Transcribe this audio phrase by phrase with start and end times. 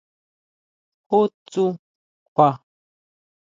[1.09, 1.19] ¿Ju
[1.49, 1.65] tsú
[2.33, 2.49] kjua?